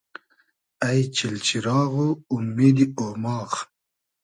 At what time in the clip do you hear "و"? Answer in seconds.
2.05-2.07